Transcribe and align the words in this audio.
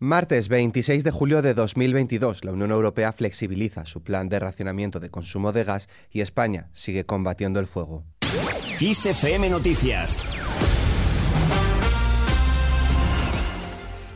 Martes 0.00 0.48
26 0.48 1.02
de 1.02 1.10
julio 1.10 1.42
de 1.42 1.54
2022, 1.54 2.44
la 2.44 2.52
Unión 2.52 2.70
Europea 2.70 3.12
flexibiliza 3.12 3.84
su 3.84 4.00
plan 4.00 4.28
de 4.28 4.38
racionamiento 4.38 5.00
de 5.00 5.10
consumo 5.10 5.50
de 5.50 5.64
gas 5.64 5.88
y 6.12 6.20
España 6.20 6.68
sigue 6.72 7.04
combatiendo 7.04 7.58
el 7.58 7.66
fuego. 7.66 8.04
Noticias 9.50 10.37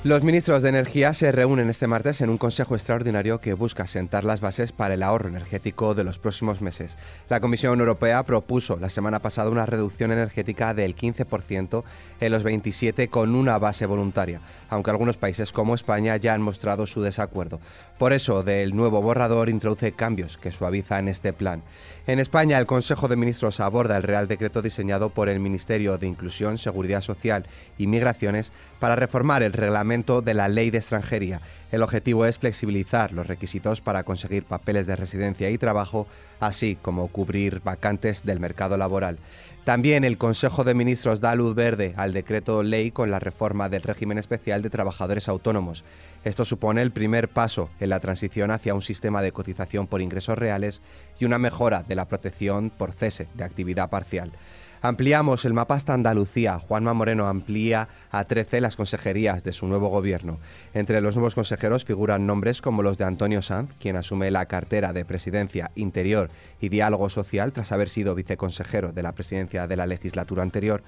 Los 0.05 0.25
ministros 0.25 0.63
de 0.63 0.69
Energía 0.69 1.15
se 1.15 1.31
reúnen 1.31 1.71
este 1.71 1.87
martes 1.87 2.23
en 2.23 2.31
un 2.31 2.37
consejo 2.37 2.75
extraordinario 2.75 3.41
que 3.41 3.55
busca 3.55 3.87
sentar 3.87 4.25
las 4.25 4.41
bases 4.41 4.73
para 4.73 4.95
el 4.95 5.03
ahorro 5.05 5.29
energético 5.29 5.95
de 5.95 6.03
los 6.03 6.19
próximos 6.19 6.61
meses. 6.61 6.97
La 7.29 7.39
Comisión 7.39 7.79
Europea 7.79 8.25
propuso 8.25 8.79
la 8.79 8.91
semana 8.91 9.21
pasada 9.21 9.49
una 9.49 9.65
reducción 9.65 10.11
energética 10.11 10.75
del 10.75 10.97
15% 10.97 11.85
en 12.19 12.33
los 12.33 12.43
27 12.43 13.07
con 13.11 13.37
una 13.37 13.59
base 13.59 13.87
voluntaria, 13.87 14.41
aunque 14.71 14.91
algunos 14.91 15.19
países 15.19 15.53
como 15.53 15.77
España 15.77 16.17
ya 16.17 16.35
han 16.35 16.43
mostrado 16.43 16.89
su 16.89 17.01
desacuerdo. 17.01 17.61
Por 17.97 18.13
eso, 18.13 18.43
del 18.43 18.75
nuevo 18.75 19.03
borrador 19.03 19.49
introduce 19.49 19.93
cambios 19.93 20.37
que 20.37 20.51
suavizan 20.51 21.07
este 21.07 21.33
plan. 21.33 21.63
En 22.09 22.19
España, 22.19 22.59
el 22.59 22.67
Consejo 22.67 23.07
de 23.07 23.15
Ministros 23.15 23.61
aborda 23.61 23.97
el 23.97 24.03
Real 24.03 24.27
Decreto 24.27 24.63
diseñado 24.63 25.11
por 25.11 25.29
el 25.29 25.39
Ministerio 25.39 25.97
de 25.97 26.09
Inclusión, 26.09 26.59
Seguridad 26.59 27.03
Social 27.03 27.47
y 27.79 27.87
Migraciones 27.87 28.53
para 28.81 28.97
reformar 28.97 29.45
el 29.45 29.53
reglamento 29.53 29.92
de 29.93 30.33
la 30.33 30.49
Ley 30.49 30.71
de 30.71 30.79
Extranjería. 30.79 31.43
El 31.71 31.83
objetivo 31.83 32.25
es 32.25 32.39
flexibilizar 32.39 33.13
los 33.13 33.27
requisitos 33.27 33.83
para 33.83 34.05
conseguir 34.05 34.45
papeles 34.45 34.87
de 34.87 34.97
residencia 34.97 35.51
y 35.51 35.59
trabajo, 35.59 36.07
así 36.41 36.79
como 36.81 37.09
cubrir 37.09 37.61
vacantes 37.63 38.25
del 38.25 38.41
mercado 38.41 38.79
laboral. 38.79 39.19
También 39.65 40.05
el 40.05 40.17
Consejo 40.17 40.65
de 40.65 40.75
Ministros 40.75 41.21
da 41.21 41.35
luz 41.35 41.55
verde 41.55 41.93
al 41.99 42.15
decreto 42.15 42.63
ley 42.63 42.91
con 42.91 43.11
la 43.11 43.19
reforma 43.19 43.69
del 43.69 43.83
régimen 43.83 44.17
especial 44.17 44.63
de 44.63 44.71
trabajadores 44.71 45.29
autónomos. 45.29 45.85
Esto 46.25 46.47
supone 46.47 46.81
el 46.81 46.91
primer 46.91 47.29
paso 47.29 47.69
en 47.79 47.91
la 47.91 48.01
transición 48.01 48.51
hacia 48.51 48.75
un 48.75 48.83
sistema 48.83 49.21
de 49.21 49.33
cotización 49.33 49.87
por 49.87 50.01
ingresos 50.01 50.39
reales 50.39 50.81
y 51.19 51.27
una 51.27 51.39
mejora 51.39 51.83
de 51.83 51.97
la 51.97 52.09
protección 52.09 52.71
por 52.71 52.93
cese 52.93 53.29
de 53.35 53.45
actividad 53.45 53.91
parcial. 53.91 54.33
Ampliamos 54.85 55.45
el 55.45 55.53
mapa 55.53 55.77
hasta 55.77 55.95
Andalucía. 55.95 56.59
Juanma 56.59 56.93
Moreno 56.93 57.29
amplía 57.29 57.89
a 58.11 58.25
13 58.25 58.61
las 58.61 58.75
consejerías 58.75 59.45
de 59.45 59.53
su 59.53 59.69
nuevo 59.69 59.91
gobierno. 59.91 60.41
Entre 60.75 61.01
los 61.01 61.15
nuevos 61.15 61.37
consejeros 61.37 61.85
figuran 61.85 62.27
nombres 62.27 62.61
como 62.61 62.83
los 62.83 62.99
de 62.99 63.05
Antonio 63.05 63.43
Sanz, 63.43 63.71
quien 63.79 63.95
asume 63.95 64.33
la 64.33 64.47
cartera 64.47 64.93
de 64.93 65.05
Presidencia, 65.05 65.71
Interior 65.77 66.31
y 66.61 66.69
Diálogo 66.69 67.11
Social 67.11 67.53
tras 67.53 67.71
haber 67.71 67.89
sido 67.89 68.17
viceconsejero 68.17 68.91
de 68.93 69.05
la 69.05 69.13
presidencia 69.13 69.69
de 69.69 69.77
la 69.77 69.87
legislatura 69.87 70.43
anterior, 70.43 70.83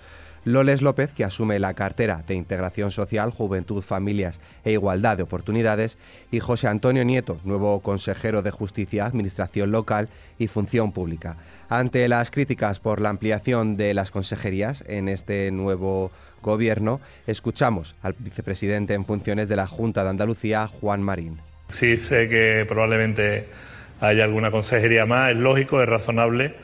Loles 0.45 0.83
López, 0.83 1.11
que 1.13 1.25
asume 1.25 1.59
la 1.59 1.73
cartera 1.73 2.23
de 2.27 2.35
Integración 2.35 2.91
Social, 2.91 3.31
Juventud, 3.31 3.81
Familias 3.81 4.41
e 4.63 4.73
Igualdad 4.73 5.17
de 5.17 5.23
Oportunidades, 5.23 5.97
y 6.31 6.41
José 6.41 6.69
Antonio 6.69 7.03
Nieto, 7.03 7.41
nuevo 7.45 7.81
consejero 7.81 8.43
de 8.43 8.51
Justicia, 8.51 9.07
Administración 9.07 9.73
Local 9.73 10.11
y 10.39 10.49
Función 10.49 10.93
Pública. 10.93 11.39
Ante 11.71 12.07
las 12.09 12.31
críticas 12.31 12.79
por 12.79 13.01
la 13.01 13.09
ampliación 13.09 13.79
de 13.79 13.84
las 13.93 14.11
consejerías 14.11 14.85
en 14.89 15.09
este 15.09 15.51
nuevo 15.51 16.11
gobierno, 16.41 17.01
escuchamos 17.27 17.97
al 18.03 18.15
vicepresidente 18.19 18.95
en 18.95 19.05
funciones 19.05 19.49
de 19.49 19.57
la 19.57 19.67
Junta 19.67 20.05
de 20.05 20.11
Andalucía, 20.11 20.69
Juan 20.69 21.03
Marín. 21.03 21.39
Sí, 21.69 21.97
sé 21.99 22.29
que 22.29 22.65
probablemente 22.67 23.49
haya 24.01 24.25
alguna 24.25 24.51
consejería 24.51 25.05
más, 25.05 25.33
es 25.33 25.37
lógico, 25.37 25.83
es 25.83 25.89
razonable 25.89 26.55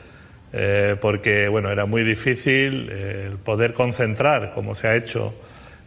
eh, 0.53 0.97
porque 0.99 1.47
bueno, 1.47 1.71
era 1.71 1.85
muy 1.85 2.03
difícil 2.03 2.89
eh, 2.91 3.31
poder 3.43 3.73
concentrar, 3.73 4.51
como 4.53 4.75
se 4.75 4.87
ha 4.87 4.95
hecho 4.95 5.33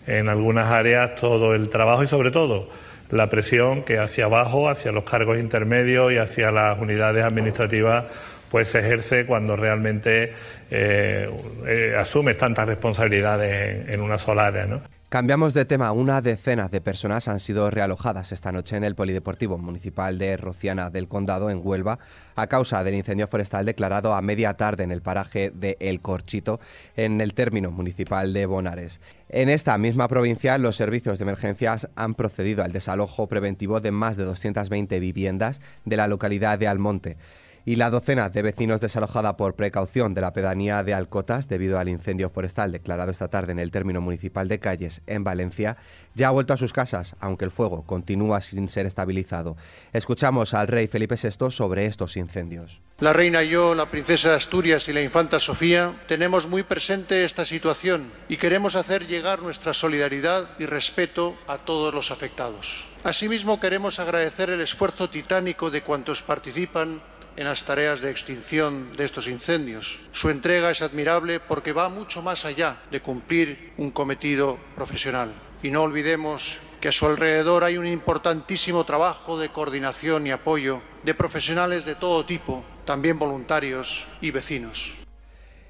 en 0.07 0.29
algunas 0.29 0.71
áreas, 0.71 1.15
todo 1.17 1.55
el 1.55 1.69
trabajo 1.69 2.03
y 2.03 2.07
sobre 2.07 2.31
todo 2.31 2.69
la 3.11 3.29
presión 3.29 3.83
que 3.83 3.99
hacia 3.99 4.25
abajo, 4.25 4.69
hacia 4.69 4.91
los 4.91 5.05
cargos 5.05 5.39
intermedios 5.39 6.13
y 6.13 6.17
hacia 6.17 6.51
las 6.51 6.79
unidades 6.79 7.25
administrativas 7.25 8.07
pues 8.51 8.69
se 8.69 8.81
ejerce 8.81 9.27
cuando 9.27 9.57
realmente 9.57 10.33
eh, 10.71 11.95
asumes 11.99 12.37
tantas 12.37 12.67
responsabilidades 12.67 13.87
en, 13.87 13.95
en 13.95 14.01
una 14.01 14.19
sola 14.19 14.47
área. 14.47 14.67
¿no? 14.67 14.81
Cambiamos 15.15 15.55
de 15.55 15.65
tema. 15.65 15.93
Una 15.93 16.21
decena 16.21 16.67
de 16.67 16.81
personas 16.81 17.29
han 17.29 17.39
sido 17.39 17.71
realojadas 17.71 18.33
esta 18.33 18.51
noche 18.51 18.77
en 18.77 18.83
el 18.83 18.97
Polideportivo 18.97 19.59
Municipal 19.59 20.19
de 20.19 20.37
Rociana 20.37 20.91
del 20.91 21.07
Condado, 21.07 21.51
en 21.51 21.61
Huelva, 21.63 22.01
a 22.35 22.49
causa 22.49 22.83
del 22.83 22.97
incendio 22.97 23.29
forestal 23.29 23.65
declarado 23.65 24.13
a 24.13 24.23
media 24.23 24.55
tarde 24.55 24.83
en 24.83 24.91
el 24.91 25.03
paraje 25.03 25.53
de 25.55 25.77
El 25.79 26.01
Corchito, 26.01 26.59
en 26.97 27.21
el 27.21 27.33
término 27.33 27.71
municipal 27.71 28.33
de 28.33 28.47
Bonares. 28.47 29.01
En 29.29 29.51
esta 29.51 29.79
misma 29.79 30.09
provincia, 30.09 30.59
los 30.59 30.75
servicios 30.75 31.21
de 31.21 31.23
emergencias 31.23 31.89
han 31.95 32.17
procedido 32.17 32.65
al 32.65 32.73
desalojo 32.73 33.29
preventivo 33.29 33.79
de 33.79 33.93
más 33.93 34.17
de 34.17 34.25
220 34.25 34.99
viviendas 34.99 35.61
de 35.85 35.97
la 35.97 36.09
localidad 36.09 36.59
de 36.59 36.67
Almonte 36.67 37.17
y 37.65 37.77
la 37.77 37.91
docena 37.91 38.29
de 38.31 38.43
vecinos 38.43 38.81
desalojada 38.81 39.37
por 39.37 39.55
precaución 39.55 40.15
de 40.15 40.21
la 40.21 40.33
pedanía 40.33 40.83
de 40.83 40.95
Alcotas 40.95 41.49
debido 41.49 41.79
al 41.79 41.89
incendio 41.89 42.31
forestal 42.31 42.73
declarado 42.73 43.11
esta 43.11 43.29
tarde 43.29 43.53
en 43.53 43.59
el 43.59 43.71
término 43.71 44.01
municipal 44.01 44.49
de 44.49 44.61
Calles, 44.61 45.03
en 45.07 45.25
Valencia, 45.25 45.77
ya 46.15 46.29
ha 46.29 46.33
vuelto 46.33 46.53
a 46.53 46.57
sus 46.57 46.73
casas, 46.73 47.17
aunque 47.21 47.45
el 47.45 47.51
fuego 47.51 47.85
continúa 47.85 48.41
sin 48.41 48.69
ser 48.69 48.87
estabilizado. 48.87 49.57
Escuchamos 49.93 50.55
al 50.55 50.69
rey 50.69 50.87
Felipe 50.87 51.17
VI 51.17 51.51
sobre 51.51 51.87
estos 51.87 52.17
incendios. 52.17 52.83
La 53.01 53.13
reina 53.13 53.43
y 53.43 53.49
yo, 53.49 53.75
la 53.75 53.91
princesa 53.91 54.31
de 54.31 54.37
Asturias 54.37 54.89
y 54.89 54.93
la 54.93 55.03
infanta 55.03 55.41
Sofía, 55.41 55.93
tenemos 56.07 56.47
muy 56.47 56.63
presente 56.63 57.25
esta 57.25 57.45
situación 57.45 58.13
y 58.29 58.37
queremos 58.37 58.77
hacer 58.77 59.07
llegar 59.07 59.43
nuestra 59.43 59.75
solidaridad 59.75 60.49
y 60.59 60.67
respeto 60.67 61.35
a 61.49 61.59
todos 61.59 61.93
los 61.93 62.11
afectados. 62.13 62.89
Asimismo, 63.03 63.61
queremos 63.61 63.99
agradecer 63.99 64.49
el 64.49 64.61
esfuerzo 64.61 65.11
titánico 65.11 65.71
de 65.71 65.83
cuantos 65.83 66.23
participan 66.23 67.03
en 67.37 67.45
las 67.45 67.65
tareas 67.65 68.01
de 68.01 68.11
extinción 68.11 68.93
de 68.97 69.05
estos 69.05 69.29
incendios. 69.29 70.01
Su 70.13 70.31
entrega 70.31 70.71
es 70.71 70.83
admirable 70.83 71.41
porque 71.41 71.73
va 71.73 71.89
mucho 71.89 72.23
más 72.23 72.45
allá 72.45 72.79
de 72.91 73.01
cumplir 73.01 73.73
un 73.77 73.91
cometido 73.91 74.59
profesional. 74.75 75.33
Y 75.63 75.71
no 75.71 75.83
olvidemos 75.83 76.61
que 76.81 76.89
a 76.89 76.93
su 76.93 77.07
alrededor 77.07 77.65
hay 77.65 77.79
un 77.79 77.87
importantísimo 77.87 78.85
trabajo 78.85 79.39
de 79.39 79.49
coordinación 79.49 80.27
y 80.27 80.31
apoyo 80.31 80.83
de 81.03 81.15
profesionales 81.15 81.85
de 81.85 81.95
todo 81.95 82.27
tipo, 82.27 82.65
también 82.85 83.19
voluntarios 83.19 84.07
y 84.21 84.31
vecinos. 84.31 85.04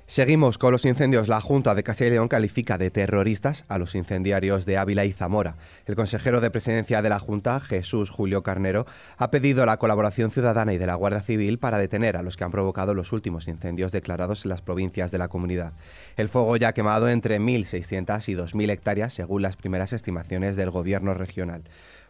Seguimos 0.06 0.59
con 0.59 0.70
los 0.70 0.84
incendios. 0.84 1.28
La 1.28 1.41
Junta 1.41 1.75
de 1.75 1.82
Castilla 1.82 2.09
y 2.09 2.12
León 2.12 2.28
califica 2.28 2.76
de 2.76 2.91
terroristas 2.91 3.65
a 3.69 3.78
los 3.78 3.94
incendiarios 3.94 4.66
de 4.66 4.76
Ávila 4.76 5.06
y 5.06 5.12
Zamora. 5.12 5.56
El 5.87 5.97
consejero 5.97 6.42
de 6.42 6.50
presidencia 6.50 7.00
de 7.00 7.09
la 7.09 7.19
Junta, 7.19 7.59
Jesús 7.59 8.10
Julio 8.10 8.43
Carnero, 8.43 8.84
ha 9.16 9.31
pedido 9.31 9.64
la 9.64 9.78
colaboración 9.78 10.31
ciudadana 10.31 10.75
y 10.75 10.78
de 10.78 10.87
la 10.87 10.94
Guardia 10.94 11.22
Civil 11.22 11.59
para 11.59 11.78
detener 11.78 12.19
a 12.19 12.22
los 12.22 12.37
que 12.37 12.44
han 12.44 12.50
provocado 12.50 12.93
los 12.93 13.12
últimos 13.12 13.48
incendios 13.48 13.93
declarados 13.93 14.44
en 14.44 14.50
las 14.50 14.60
provincias 14.60 15.10
de 15.10 15.16
la 15.16 15.28
comunidad. 15.28 15.72
El 16.19 16.28
fuego 16.28 16.54
ya 16.59 16.69
ha 16.69 16.75
quemado 16.75 17.09
entre 17.09 17.41
1.600 17.41 18.28
y 18.28 18.34
2.000 18.34 18.70
hectáreas 18.70 19.14
según 19.14 19.41
las 19.41 19.56
primeras 19.56 19.94
estimaciones 19.94 20.54
del 20.54 20.70
gobierno 20.70 21.14
regional. 21.14 21.64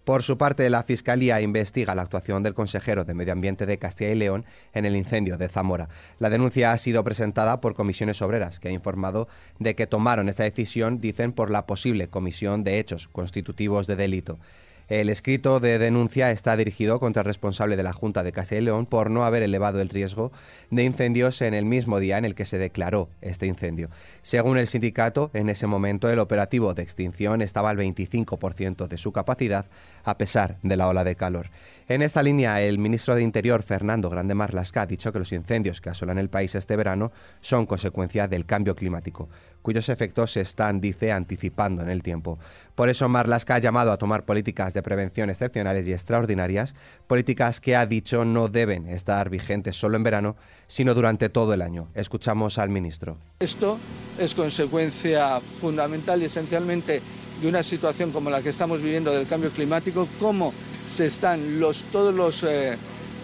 Por 0.05 0.23
su 0.23 0.37
parte, 0.37 0.69
la 0.69 0.83
Fiscalía 0.83 1.41
investiga 1.41 1.95
la 1.95 2.03
actuación 2.03 2.43
del 2.43 2.53
consejero 2.53 3.07
de 3.07 3.15
Medio 3.15 3.33
Ambiente 3.33 3.65
de 3.65 3.79
Castilla 3.79 4.11
y 4.11 4.15
León 4.15 4.45
en 4.75 4.85
el 4.85 4.97
incendio 4.97 5.39
de 5.39 5.49
Zamora. 5.49 5.89
La 6.19 6.29
denuncia 6.29 6.73
ha 6.73 6.79
sido 6.79 7.03
presentada 7.03 7.63
por 7.63 7.75
comisiones 7.75 8.21
obreras, 8.21 8.61
que 8.61 8.69
ha 8.69 8.73
informado 8.73 9.29
de 9.59 9.75
que 9.75 9.87
tomaron 9.87 10.29
esta 10.29 10.43
decisión, 10.43 10.99
dicen, 10.99 11.33
por 11.33 11.51
la 11.51 11.67
posible 11.67 12.09
comisión 12.09 12.65
de 12.65 12.81
hechos 12.81 13.09
constitutivos 13.09 13.87
de 13.87 13.97
delito. 13.97 14.39
El 14.89 15.09
escrito 15.09 15.61
de 15.61 15.79
denuncia 15.79 16.31
está 16.31 16.59
dirigido 16.59 17.01
contra 17.01 17.23
el 17.23 17.27
responsable 17.27 17.77
de 17.77 17.83
la 17.83 17.95
Junta 17.95 18.23
de 18.23 18.33
Castilla 18.33 18.61
y 18.61 18.65
León 18.65 18.85
por 18.85 19.11
no 19.11 19.25
haber 19.25 19.43
elevado 19.43 19.81
el 19.81 19.89
riesgo 19.89 20.31
de 20.71 20.85
incendios 20.85 21.41
en 21.41 21.55
el 21.55 21.65
mismo 21.65 22.01
día 22.01 22.19
en 22.19 22.27
el 22.27 22.35
que 22.35 22.45
se 22.45 22.59
declaró 22.59 23.09
este 23.23 23.47
incendio. 23.47 23.89
Según 24.21 24.59
el 24.59 24.67
sindicato, 24.67 25.31
en 25.33 25.49
ese 25.49 25.67
momento 25.67 26.11
el 26.11 26.19
operativo 26.19 26.75
de 26.75 26.83
extinción 26.83 27.41
estaba 27.41 27.71
al 27.71 27.79
25% 27.79 28.87
de 28.87 28.99
su 28.99 29.11
capacidad, 29.11 29.65
a 30.05 30.19
pesar 30.19 30.59
de 30.63 30.77
la 30.77 30.87
ola 30.87 31.03
de 31.03 31.17
calor. 31.17 31.49
En 31.89 32.03
esta 32.03 32.23
línea, 32.23 32.61
el 32.61 32.79
ministro 32.79 33.15
de 33.15 33.23
Interior, 33.23 33.63
Fernando 33.63 34.11
Grande 34.11 34.35
Marlasca, 34.35 34.83
ha 34.83 34.87
dicho 34.87 35.13
que 35.13 35.19
los 35.19 35.33
incendios 35.33 35.81
que 35.81 35.91
asolan 35.91 36.19
el 36.19 36.29
país 36.29 36.55
este 36.55 36.77
verano 36.77 37.11
son 37.41 37.65
consecuencia 37.65 38.29
del 38.29 38.45
cambio 38.45 38.77
climático, 38.77 39.31
cuyos 39.63 39.89
efectos 39.89 40.33
se 40.33 40.43
están, 40.43 40.83
dice, 40.83 41.11
anticipando 41.11 41.83
en 41.83 41.89
el 41.89 42.03
tiempo. 42.03 42.39
Por 42.75 42.91
eso, 42.91 43.09
Marlasca 43.09 43.55
ha 43.55 43.59
llamado 43.61 43.93
a 43.93 43.97
tomar 43.97 44.25
políticas 44.25 44.74
de 44.75 44.83
prevención 44.83 45.31
excepcionales 45.31 45.89
y 45.89 45.93
extraordinarias, 45.95 46.75
políticas 47.07 47.61
que 47.61 47.77
ha 47.77 47.87
dicho 47.87 48.27
no 48.27 48.49
deben 48.49 48.89
estar 48.89 49.31
vigentes 49.31 49.77
solo 49.77 49.97
en 49.97 50.03
verano, 50.03 50.37
sino 50.67 50.93
durante 50.95 51.31
todo 51.31 51.55
el 51.55 51.63
año. 51.63 51.89
Escuchamos 51.95 52.59
al 52.59 52.69
ministro. 52.69 53.17
Esto 53.41 53.79
es 54.19 54.35
consecuencia 54.35 55.41
fundamental 55.41 56.21
y 56.21 56.27
esencialmente 56.27 57.01
de 57.41 57.49
una 57.49 57.63
situación 57.63 58.13
como 58.13 58.31
la 58.31 58.43
que 58.43 58.51
estamos 58.51 58.83
viviendo 58.83 59.13
del 59.13 59.27
cambio 59.27 59.51
climático, 59.51 60.07
cómo 60.21 60.53
se 60.87 61.07
están 61.07 61.59
los, 61.59 61.85
todos 61.85 62.15
los 62.15 62.43
eh, 62.43 62.77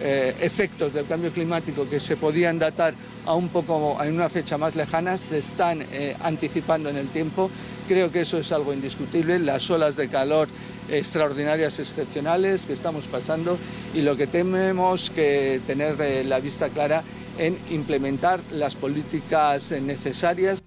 eh, 0.03 0.35
efectos 0.41 0.93
del 0.93 1.05
cambio 1.05 1.31
climático 1.31 1.87
que 1.87 1.99
se 1.99 2.17
podían 2.17 2.57
datar 2.57 2.95
a 3.25 3.35
un 3.35 3.49
poco 3.49 4.03
en 4.03 4.15
una 4.15 4.29
fecha 4.29 4.57
más 4.57 4.75
lejana 4.75 5.15
se 5.15 5.37
están 5.37 5.81
eh, 5.91 6.15
anticipando 6.23 6.89
en 6.89 6.97
el 6.97 7.07
tiempo. 7.09 7.51
Creo 7.87 8.11
que 8.11 8.21
eso 8.21 8.39
es 8.39 8.51
algo 8.51 8.73
indiscutible. 8.73 9.37
Las 9.37 9.69
olas 9.69 9.95
de 9.95 10.09
calor 10.09 10.47
extraordinarias, 10.91 11.79
excepcionales 11.79 12.65
que 12.65 12.73
estamos 12.73 13.05
pasando 13.05 13.57
y 13.93 14.01
lo 14.01 14.15
que 14.15 14.27
tenemos 14.27 15.09
que 15.09 15.61
tener 15.65 15.99
eh, 16.01 16.23
la 16.23 16.39
vista 16.39 16.69
clara 16.69 17.03
en 17.37 17.57
implementar 17.69 18.39
las 18.51 18.75
políticas 18.75 19.71
necesarias. 19.71 20.61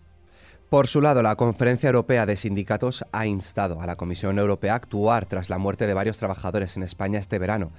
Por 0.75 0.89
su 0.89 1.01
lado, 1.01 1.23
la 1.23 1.37
Conferencia 1.37 1.87
Europea 1.89 2.27
de 2.27 2.35
Sindicatos 2.35 3.05
ha 3.13 3.27
instado 3.27 3.81
a 3.81 3.87
la 3.87 3.95
Comisión 3.95 4.39
Europea 4.39 4.73
a 4.73 4.77
actuar 4.77 5.25
tras 5.27 5.49
la 5.49 5.59
muerte 5.59 5.87
de 5.87 5.95
varios 5.95 6.17
trabajadores 6.17 6.77
en 6.77 6.83
España 6.83 7.21
este 7.21 7.39
verano. 7.39 7.71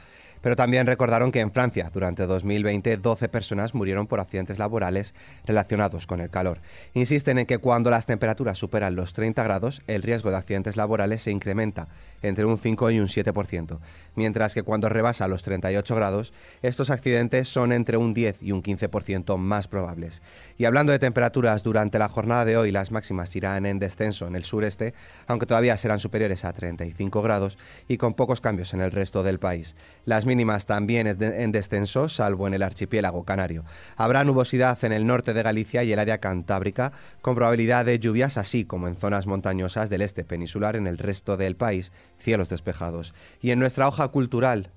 Pero 0.46 0.56
también 0.56 0.86
recordaron 0.86 1.32
que 1.32 1.40
en 1.40 1.52
Francia, 1.52 1.90
durante 1.92 2.28
2020, 2.28 2.98
12 2.98 3.30
personas 3.30 3.74
murieron 3.74 4.06
por 4.06 4.20
accidentes 4.20 4.60
laborales 4.60 5.16
relacionados 5.44 6.06
con 6.06 6.22
el 6.22 6.30
calor. 6.30 6.60
Insisten 6.94 7.40
en 7.40 7.48
que 7.48 7.58
cuando 7.58 7.90
las 7.90 8.06
temperaturas 8.06 8.60
superan 8.60 8.96
los 8.96 9.14
30 9.14 9.44
grados, 9.44 9.82
el 9.88 10.04
riesgo 10.04 10.30
de 10.30 10.38
accidentes 10.38 10.78
laborales 10.78 11.24
se 11.24 11.32
incrementa 11.32 11.88
entre 12.22 12.46
un 12.46 12.60
5 12.60 12.92
y 12.92 13.00
un 13.00 13.08
7%, 13.08 13.80
mientras 14.14 14.54
que 14.54 14.62
cuando 14.62 14.88
rebasa 14.88 15.28
los 15.28 15.42
38 15.42 15.96
grados, 15.96 16.32
estos 16.62 16.92
accidentes 16.92 17.48
son 17.48 17.72
entre 17.72 17.98
un 17.98 18.14
10 18.14 18.44
y 18.44 18.52
un 18.52 18.62
15% 18.62 19.38
más 19.38 19.68
probables. 19.68 20.22
Y 20.60 20.66
hablando 20.66 20.92
de 20.92 21.00
temperaturas, 21.00 21.64
durante 21.64 21.98
la 21.98 22.08
jornada 22.10 22.46
de 22.46 22.56
hoy 22.56 22.72
las 22.72 22.92
máximas 22.92 23.36
irán 23.36 23.66
en 23.66 23.80
descenso 23.80 24.28
en 24.28 24.36
el 24.36 24.44
sureste, 24.44 24.94
aunque 25.26 25.48
todavía 25.48 25.76
serán 25.78 26.00
superiores 26.00 26.46
a 26.46 26.54
35 26.54 27.24
grados 27.24 27.58
y 27.88 27.98
con 27.98 28.14
pocos 28.14 28.42
cambios 28.42 28.76
en 28.76 28.82
el 28.82 28.92
resto 28.92 29.24
del 29.24 29.40
país. 29.40 29.76
Las 30.06 30.26
mínimas 30.36 30.66
también 30.66 31.08
en 31.08 31.52
descenso, 31.54 32.10
salvo 32.10 32.46
en 32.46 32.54
el 32.54 32.62
archipiélago 32.62 33.24
canario. 33.24 33.64
Habrá 33.96 34.26
nubosidad 34.26 34.78
en 34.84 34.92
el 34.92 35.08
norte 35.08 35.34
de 35.34 35.44
Galicia 35.44 35.84
y 35.84 35.94
el 35.94 36.00
área 36.00 36.18
cantábrica, 36.18 36.92
con 37.22 37.36
probabilidad 37.36 37.86
de 37.86 38.00
lluvias, 38.00 38.38
así 38.38 38.66
como 38.66 38.90
en 38.90 38.98
zonas 38.98 39.28
montañosas 39.28 39.90
del 39.90 40.02
este 40.02 40.26
peninsular 40.26 40.76
en 40.76 40.88
el 40.88 40.98
resto 40.98 41.38
del 41.38 41.56
país, 41.56 41.94
cielos 42.20 42.50
despejados. 42.50 43.14
Y 43.42 43.52
en 43.52 43.60
nuestra 43.60 43.88
hoja 43.88 44.10
cultural, 44.10 44.72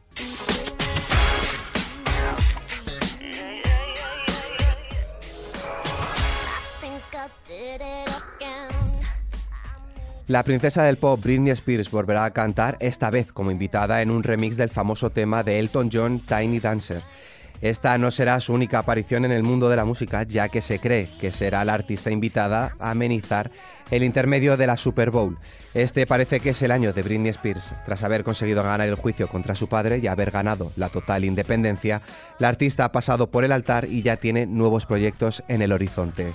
La 10.29 10.45
princesa 10.45 10.83
del 10.83 10.99
pop 10.99 11.19
Britney 11.23 11.53
Spears 11.53 11.91
volverá 11.91 12.27
a 12.27 12.35
cantar, 12.35 12.77
esta 12.81 13.09
vez 13.09 13.33
como 13.33 13.51
invitada 13.51 14.03
en 14.03 14.11
un 14.11 14.23
remix 14.23 14.59
del 14.59 14.69
famoso 14.69 15.09
tema 15.09 15.43
de 15.43 15.59
Elton 15.59 15.89
John 15.91 16.21
Tiny 16.21 16.61
Dancer. 16.61 17.01
Esta 17.63 17.97
no 17.97 18.11
será 18.11 18.39
su 18.39 18.53
única 18.53 18.81
aparición 18.81 19.25
en 19.25 19.33
el 19.33 19.43
mundo 19.43 19.71
de 19.71 19.77
la 19.77 19.87
música, 19.87 20.25
ya 20.25 20.51
que 20.51 20.61
se 20.61 20.81
cree 20.81 21.09
que 21.19 21.33
será 21.33 21.65
la 21.65 21.73
artista 21.73 22.11
invitada 22.11 22.77
a 22.79 22.91
amenizar 22.91 23.51
el 23.91 24.05
intermedio 24.05 24.59
de 24.59 24.67
la 24.67 24.77
Super 24.77 25.11
Bowl. 25.11 25.39
Este 25.73 26.07
parece 26.07 26.41
que 26.41 26.51
es 26.51 26.61
el 26.61 26.73
año 26.73 26.93
de 26.93 27.03
Britney 27.03 27.31
Spears. 27.31 27.73
Tras 27.87 28.03
haber 28.03 28.23
conseguido 28.23 28.63
ganar 28.63 28.87
el 28.87 28.97
juicio 28.97 29.29
contra 29.29 29.55
su 29.55 29.67
padre 29.67 29.97
y 29.97 30.09
haber 30.09 30.31
ganado 30.31 30.73
la 30.77 30.91
total 30.91 31.25
independencia, 31.25 32.03
la 32.39 32.49
artista 32.49 32.85
ha 32.85 32.93
pasado 32.93 33.31
por 33.31 33.45
el 33.45 33.53
altar 33.53 33.87
y 33.87 34.03
ya 34.03 34.17
tiene 34.17 34.45
nuevos 34.45 34.85
proyectos 34.85 35.43
en 35.49 35.63
el 35.63 35.73
horizonte. 35.73 36.35